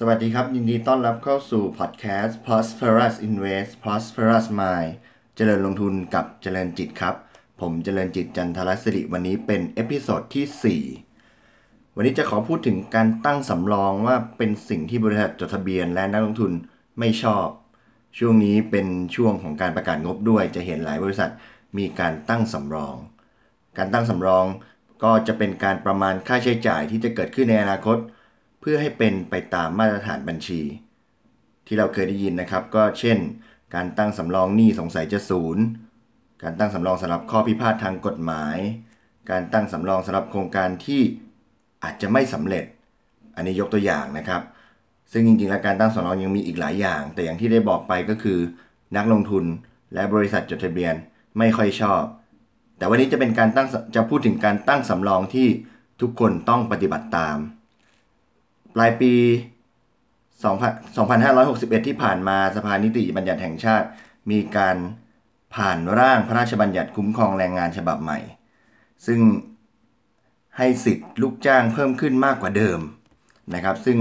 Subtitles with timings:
[0.00, 4.92] สวัสดีครับ ยินดีต้อนรับเข้าสู่พอดแคสต์ Prosperous Invest Prosperous Mind
[5.36, 7.14] เจริญลงทุนกับเจริญจิตครับ
[7.60, 10.82] ผมเจริญจิตจันทรศิริวันนี้เป็น episode ที่
[11.32, 16.52] 4 วันนี้จะขอพูดถึงการตั้งสำรองว่าเป็นสิ่งที่บริษัทจดทะเบียนและนักลงทุน
[16.98, 17.46] ไม่ชอบ
[18.18, 18.86] ช่วงนี้เป็น
[19.16, 21.30] ช่วงของการประกาศงบด้วย จะเห็นหลายบริษัท
[21.78, 22.96] มีการตั้งสำรอง
[23.78, 24.46] การตั้งสำรอง
[25.02, 30.60] ก็จะเป็นการประมาณค่าใช้จ่ายที่จะเกิดขึ้นในอนาคตเพื่อให้เป็นไปตามมาตรฐานบัญชี
[31.66, 33.18] ที่เราเคยได้ยินนะครับ ก็เช่น
[33.74, 35.64] การตั้งสำรองหนี้สงสัยจะศูนย์
[36.42, 38.56] การตั้งสำรองสำหรับข้อพิพาททางกฎหมาย
[39.30, 41.02] การตั้งสำรองสำหรับโครงการที่
[41.84, 42.64] อาจจะไม่สำเร็จ
[43.36, 44.42] อันนี้ยกตัวอย่างนะครับ
[45.12, 48.38] ซึ่งจริงๆแล้วการตั้งสำรองยังมีอีกหลายอย่าง แต่อย่างที่ได้บอกไปก็คือ
[48.96, 49.44] นักลงทุน
[49.94, 50.94] และบริษัทจดทะเบียน
[51.38, 52.02] ไม่ค่อยชอบ
[52.76, 55.48] แต่วันนี้จะเป็นการตั้งจะพูดถึงการตั้งสำรองที่
[56.00, 57.38] ทุกคนต้องปฏิบัติตาม
[58.76, 59.14] ปลายปี
[61.14, 63.86] 2561 ที่ผ่านมาสภานิติบัญญัติแห่งชาติ
[64.30, 64.76] มีการ
[65.54, 68.18] ผ่านร่างพระราชบัญญัติคุ้มครองแรงงานฉบับใหม่
[69.06, 69.20] ซึ่ง
[70.56, 72.80] ให้สิทธิ์ลูกจ้างเพิ่มขึ้นมากกว่าเดิม
[73.54, 73.98] นะครับ ซึ่ง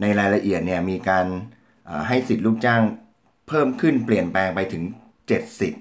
[0.00, 1.26] ในรายละเอียดเนี่ยมีการ
[2.08, 2.82] ให้สิทธิ์ลูกจ้าง
[3.48, 4.82] เพิ่มขึ้นเปลี่ยนแปลงไปถึง
[5.20, 5.80] 7สิทธิ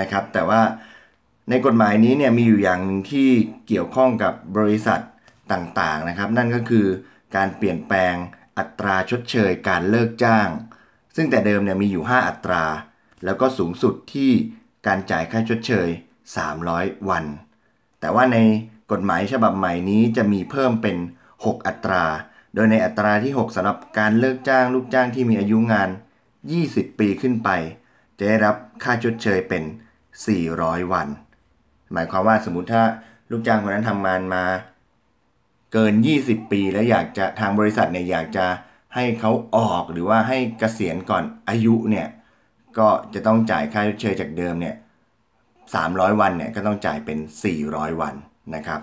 [0.00, 0.60] นะครับ แต่ว่า
[1.50, 3.28] ในกฎหมายนี้เนี่ยมีอยู่อย่างหนึ่งที่
[3.68, 5.00] เกี่ยวข้องกับบริษัท
[5.52, 6.86] ต่างๆนะครับ นั่นก็คือ
[7.36, 8.14] การเปลี่ยนแปลง
[8.58, 10.48] อัตราชดเชยการเลิกจ้าง
[11.16, 12.64] ซึ่งแต่เดิมเนี่ยมีอยู่ 5 อัตรา
[13.24, 14.30] แล้วก็สูงสุดที่
[14.86, 15.88] การจ่ายค่าชดเชย
[16.48, 17.24] 300 วัน
[18.00, 18.38] แต่ว่าใน
[18.92, 20.96] กฎหมายฉบับใหม่นี้จะมีเพิ่มเป็น
[21.32, 22.04] 6 อัตรา
[22.54, 25.88] โดยในอัตราที่ 6สำหรับการเลิกจ้างลูกจ้างที่มีอายุงาน
[26.44, 27.50] 20 ปีขึ้นไป
[28.18, 29.62] จะได้รับค่าชดเชยเป็น
[30.26, 31.08] 400 วัน
[31.92, 32.82] หมายความว่าสมมติถ้า
[33.30, 34.44] ลูกจ้างคนนั้นทำงานมา
[35.72, 38.46] เกิน 20 ปีแล้วอยากจะทางบริษัทเนี่ยอยากจะ
[38.94, 42.06] ให้เขาออกหรือว่าให้เกษียณก่อนอายุเนี่ย
[42.78, 44.74] ก็จะต้องจ่ายค่าชดเชยจากเดิมเนี่ย
[45.46, 47.18] 300 วันเนี่ยก็ต้องจ่ายเป็น
[47.58, 48.14] 400 วัน
[48.54, 48.80] นะครับ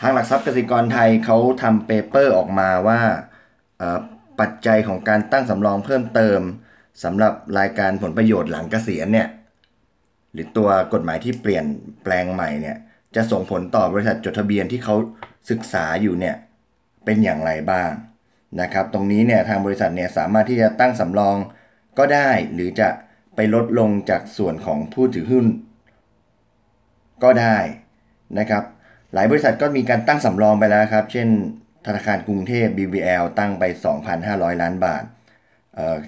[0.00, 3.00] ทางหลักทรัพย์กสิกรไทยเขาทำเปเปอร์ออกมาว่า
[4.40, 6.40] ปัจจัยของการตั้งสำรองเพิ่มเติม
[7.04, 9.28] สำหรับรายการผลประโยชน์หลังเกษียณเนี่ย
[10.32, 11.64] หรือตัวกฎหมายที่เปลี่ยน
[12.02, 12.76] แปลงใหม่เนี่ย
[13.16, 14.94] จะส่งผลต่อบริษัทจดทะเบียนที่เขา
[15.50, 16.36] ศึกษาอยู่เนี่ย
[17.04, 17.90] เป็นอย่างไรบ้าง
[18.60, 21.36] นะครับ ตรงนี้เนี่ยทางบริษัทเนี่ยสามารถที่จะตั้งสำรอง
[21.98, 22.88] ก็ได้หรือจะ
[23.34, 25.46] ไปลดลงจากส่วนของผู้ถือหุ้น
[27.24, 27.58] ก็ได้
[28.38, 28.64] นะครับ
[29.14, 31.28] หลายบริษัทก็มีการตั้งสำรองไปแล้วครับ เช่น
[31.86, 33.64] ธนาคารกรุงเทพ BBL ตั้งไป
[34.12, 35.04] 2,500 ล้านบาท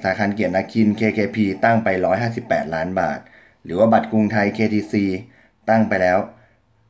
[0.03, 1.89] ธนาคารเกียรตินาคิน KKP ตั้งไป
[2.31, 3.19] 158 ล้านบาท
[3.65, 4.95] หรือว่าบัตรกรุงไทย KTC
[5.71, 6.19] ตั้งไปแล้ว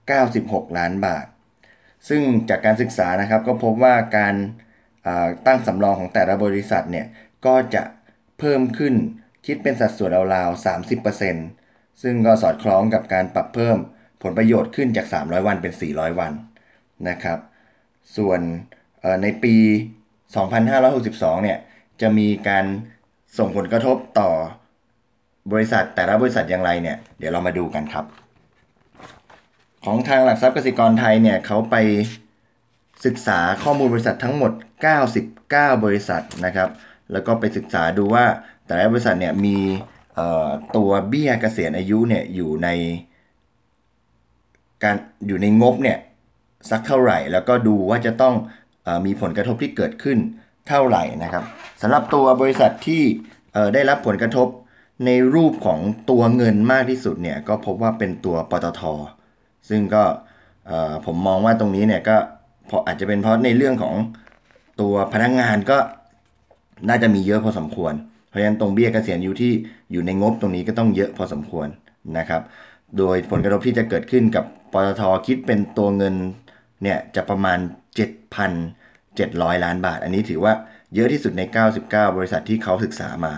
[0.08, 1.26] 96 ล้านบาท
[2.08, 4.34] ซึ่งจากการศึกษานะครับก็พบว่าการ
[5.46, 7.06] ตั้งสำรองของแต่ละบริษัทเนี่ย
[7.46, 7.82] ก็จะ
[8.38, 8.94] เพิ่มขึ้น
[9.46, 10.64] คิดเป็นสัดส่วนราวๆ
[11.26, 13.78] 30%ซึ่งก็สอดคล้องกับการปรับเพิ่ม
[14.22, 16.32] ผลประโยชน์ขึ้นจาก 300 วันเป็น 400 วัน
[17.08, 17.38] นะครับ
[18.16, 18.40] ส่วน
[19.22, 19.56] ในปี
[20.70, 21.58] 2562 เนี่ย
[22.00, 22.64] จะมีการ
[23.38, 24.30] ส่งผลกระทบต่อ
[25.52, 28.04] บริษัทแต่ละบริษัทอย่างไรเนี่ย เดี๋ยวเรามาดูกันครับ
[29.88, 31.76] ของทางหลักทรัพย์กสิกรไทยเนี่ยเขาไป
[33.04, 34.52] ศึกษาข้อมูลบริษัททั้งหมด
[35.16, 36.68] 99 บริษัทนะครับ
[37.12, 38.24] แล้วก็ไปศึกษาดูว่า
[38.66, 39.58] แต่ละบริษัทเนี่ยมี
[40.76, 42.68] ตัวเบี้ยเกษียณอายุเนี่ยอยู่ใน
[44.84, 45.98] การอยู่ในงบเนี่ย
[46.70, 48.34] สักเท่าไหร่ แล้วก็ดูว่าจะต้อง
[48.86, 50.18] อมีผลกระทบที่เกิดขึ้น
[50.68, 51.44] เท่าไหร่นะครับ
[51.82, 53.02] สำหรับตัวบริษัทที่
[53.74, 54.48] ได้รับผลกระทบ
[55.06, 55.80] ในรูปของ
[56.10, 58.82] ตัวเงินมากที่สุดเนี่ยก็พบว่าเป็นตัวปตท
[59.68, 60.04] ซึ่งก็
[61.06, 62.16] ผมมองว่าตรงนี้เนี่ยก็
[62.70, 63.94] พราะอาจจะเป็นเพราะในเรื่องของ
[64.80, 65.78] ตัวพนักงงานก็
[66.88, 67.94] น่าจะมีเยอะพอสมควร
[68.28, 69.52] เพราะฉะนั้นตรงเบี้ยเกษียณอยู่ที่
[69.92, 71.68] อยู่ในงบตรงนี้ก็ต้องเยอะพอสมควร
[72.18, 72.42] นะครับ
[72.98, 76.14] โดยผลกระทบที่จะเกิดขึ้นกับปตทคิดเป็นตัวเงิน
[76.82, 77.58] เนี่ยจะประมาณ
[78.76, 80.52] 7,700 ล้านบาท อันนี้ถือว่า
[80.94, 81.42] เยอะที่สุดใน
[81.80, 83.34] 99 บริษัทที่เขาศึกษามา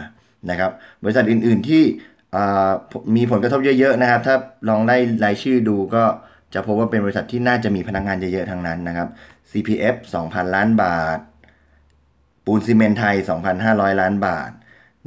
[0.50, 0.70] นะครับ
[1.04, 1.82] บริษัทอื่น ๆ ที่
[3.16, 4.34] มีผลกระทบเยอะๆนะครับ ถ้า
[4.68, 6.04] ลองได้รายชื่อดูก็
[6.54, 9.08] จะพบว่าเป็นบริษัทที่น่าจะมีพนักงานเยอะๆทั้งนั้นนะครับ
[9.50, 11.18] CPF 2,000 ล้านบาท
[12.44, 13.16] ปูนซีเมนไทย
[13.58, 14.50] 2,500 ล้านบาท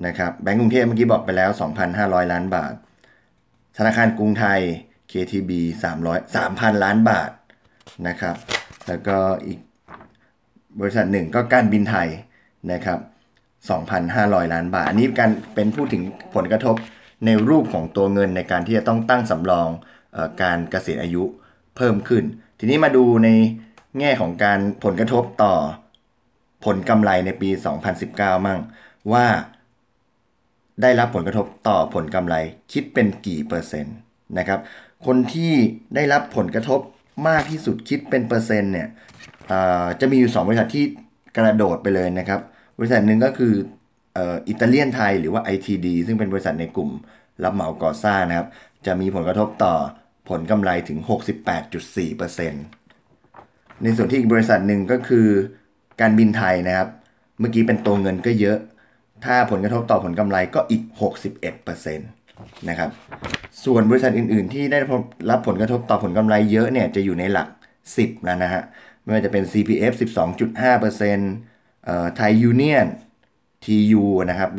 [0.05, 1.49] นะครับแบงก์กรุงเทพเมื่อกี้บอกไปแล้ว
[1.91, 2.73] 2,500 ล้านบาท
[3.77, 4.59] ธนาคารกรุงไทย
[5.11, 5.51] KTB
[5.93, 7.31] 300 3,000 ล้านบาท
[8.07, 8.35] นะครับ
[8.87, 9.59] แล้วก็อีก
[10.79, 12.07] บริษัทหนึ่งก็การบินไทย
[12.71, 12.99] นะครับ
[13.75, 16.03] 2,500 ล้านบาท อันนี้การเป็นพูดถึง
[16.35, 16.75] ผลกระทบ
[17.25, 19.69] ในรูปของตัวเงินในการที่จะต้องตั้งสำรอง
[20.15, 21.23] อการเกษียณอายุ
[21.75, 22.23] เพิ่มขึ้น
[22.59, 23.29] ทีนี้มาดูใน
[23.99, 25.53] แง่ของการผลกระทบต่อ
[26.65, 27.49] ผลกำไรในปี
[27.97, 28.59] 2019 มั่ง
[29.11, 29.25] ว่า
[30.81, 32.35] ได้รับผลกระทบต่อผลกำไร
[32.71, 33.95] คิดเป็นกี่เปอร์เซ็นต์
[34.37, 34.59] นะครับ
[35.05, 35.53] คนที่
[35.95, 36.79] ได้รับผลกระทบ
[37.27, 38.87] มากที่สุดคิดเป็นเปอร์เซ็นต์เนี่ย
[39.99, 40.83] จะมีอยู่ 2 บริษัทที่
[41.37, 42.41] กระโดดไปเลยนะครับ
[42.77, 43.53] บริษัทหนึ่งก็คือ
[44.17, 46.89] อิตาเลียนไทยหรือว่า ITD ซึ่งเป็นบริษัทในกลุ่ม
[47.43, 48.47] รับเหมาก่อสร้างนะครับ
[48.85, 49.73] จะมีผลกระทบต่อ
[50.29, 50.99] ผลกำไรถึง
[51.61, 55.27] 68.4%ในส่วนที่อีกบริษัทหนึ่งก็คือ
[56.01, 56.89] การบินไทยนะครับ
[57.39, 58.57] เมื่อกี้เป็นตัวเงินก็เยอะ
[59.25, 60.81] ถ้าผลกระทบต่อผลกำไรก็อีก
[61.55, 62.89] 61%นะครับ
[63.65, 64.77] ส่วนบริษัทอื่น ๆ ที่ได้
[65.29, 67.47] รับผลกระทบต่อผลกำไรเยอะเนี่ยจะอยู่ในหลัก
[67.87, 68.61] 10 แล้วนะฮะ
[69.03, 69.93] ไม่ว่าจะเป็น CPF
[70.59, 72.87] 12.5%เอ่อไทยยูเนียน
[73.65, 74.49] TU นะครับ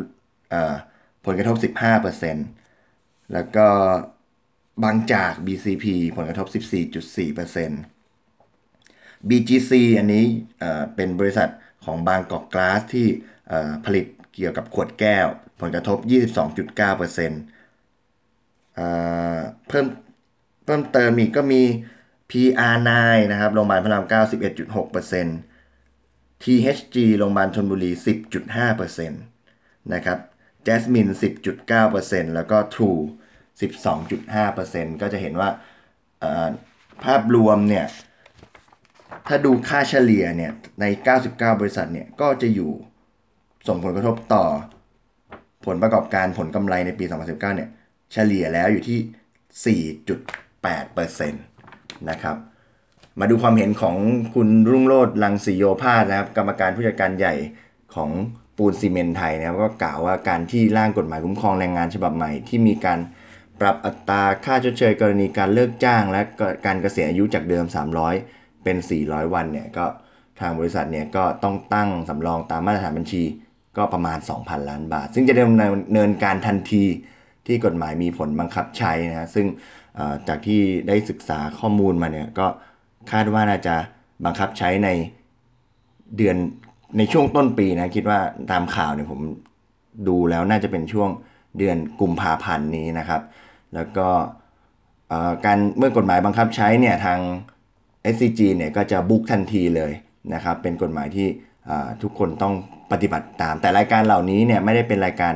[1.25, 1.55] ผลกระทบ
[2.45, 3.67] 15%แล้วก็
[4.83, 5.85] บางจาก BCP
[6.17, 10.25] ผลกระทบ 14.4% BGC อันนี้
[10.95, 11.49] เป็นบริษัท
[11.85, 13.07] ของบางกอกกลาสที่
[13.85, 15.27] ผลิตเกี่ยวกับขวดแก้ว
[15.61, 16.09] ผลกระทบ 22.9%
[19.67, 19.85] เพิ่ม
[20.65, 21.61] เพิ่มเติมอีกก็มี
[22.29, 22.89] PR9
[23.31, 25.52] นะครับ โรงพยาบาลพระราม 9 11.6%
[26.43, 27.91] THG โรงพยาบาลชนบุรี
[28.51, 29.09] 10.5%
[29.93, 30.19] นะครับ
[30.67, 31.11] Jasmine
[31.71, 33.01] 10.9%แล้วก็ True
[34.09, 35.49] 12.5%ก็จะเห็นว่า
[37.03, 37.85] ภาพรวมเนี่ย
[39.27, 40.51] ถ้าดูค่าเฉลี่ยเนี่ย
[40.81, 40.85] ใน
[41.23, 42.71] 99 บริษัทเนี่ย ก็จะอยู่
[43.67, 44.45] ส่งผลกระทบต่อ
[45.65, 47.69] ผลประกอบการผลกำไรในปี 2019 เนี่ย
[48.13, 52.37] เฉลี่ยแล้วอยู่ที่ 4.8%นะครับ
[53.19, 53.95] มาดูความเห็นของ
[54.33, 57.33] คุณรุ่งโรจน์ลังสีโยภาสนะครับ กรรมการผู้จัดการใหญ่
[57.95, 58.09] ของ
[58.57, 62.99] ปูนซีเมนไทยนะครับก็กล่าวว่าการที่ร่างกฎหมายคุ้มครองแรงงานฉบับใหม่ที่มีการ
[63.61, 66.21] ปรับอัตราค่าชดเชยกรณีการเลิกจ้าง และ
[66.65, 67.65] การเกษียณอายุจากเดิม
[68.15, 69.85] 300 เป็น 400 วันเนี่ยก็
[70.39, 73.23] ทางบริษัทเนี่ยก็ต้องตั้งสำรองตามมาตรฐานบัญชี
[73.77, 76.83] ก็ประมาณ 2,000 ล้านบาท ซึ่งจะดำเนินการทันที
[77.47, 79.45] ที่กฎหมายมีผลบังคับใช้นะซึ่ง
[80.27, 82.47] จากที่ได้ศึกษาข้อมูลมาเนี่ยก็
[83.11, 83.75] คาดว่าน่าจะ
[84.25, 84.89] บังคับใช้ใน
[86.17, 86.37] เดือน
[86.97, 88.19] ในช่วงต้นปีนะคิดว่า
[88.51, 89.21] ตามข่าวเนี่ยผม
[90.07, 91.09] ดูแล้วน่าจะเป็นช่วง
[91.57, 93.21] เดือนกุมภาพันธ์นี้นะครับ
[93.75, 94.07] แล้วก็
[95.45, 97.19] การเมื่อกฎหมายบังคับใช้เนี่ยทาง
[98.13, 99.91] SCG เนี่ยก็จะบุ๊กทันทีเลย
[100.33, 101.27] นะครับเป็นกฎหมายที่
[102.01, 102.53] ทุกคนต้อง
[102.91, 105.33] ปฏิบัติตาม แต่รายการเหล่านี้เนี่ยไม่ได้เป็นรายการ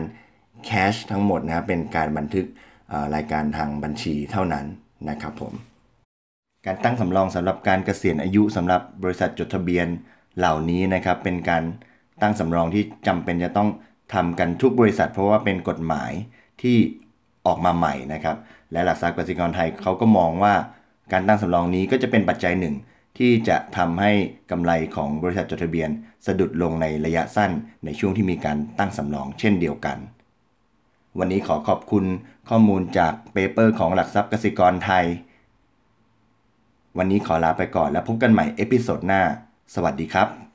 [0.66, 2.46] แคชทั้งหมดนะครับเป็นการบันทึก
[3.16, 4.66] รายการทางบัญชีเท่านั้น
[5.10, 5.54] นะครับผม
[6.68, 9.88] การตั้งสำรองสำหรับการเกษียณอายุสำหรับบริษัทจดทะเบียน
[10.38, 11.64] เหล่านี้นะครับเป็นการ
[12.22, 13.70] ตั้งสำรองที่จำเป็นจะต้อง
[14.14, 16.12] ทำกันทุกบริษัท เพราะว่าเป็นกฎหมาย
[16.62, 16.78] ที่
[17.46, 18.38] ออกมาใหม่นะครับ
[18.72, 20.54] และหลักทรัพย์กสิกรไทยเขาก็มองว่า
[21.14, 22.76] การตั้งสำรองนี้ก็จะเป็นปัจจัยหนึ่ง
[23.18, 24.12] ที่จะทำให้
[24.52, 25.90] กำไรของบริษัทจดทะเบียน
[26.26, 27.52] สะดุดลงในระยะสั้น
[27.86, 29.98] ในช่วงที่มีการตั้งสำรองเช่นเดียวกัน
[31.20, 32.06] วันนี้ขอขอบคุณ
[32.50, 35.06] ข้อมูลจาก paper ของหลักทรัพย์กสิกรไทย
[36.98, 39.22] วันนี้ขอลาไปก่อนแล้วพบกันใหม่ episode หน้า
[39.76, 40.47] สวัสดีครับ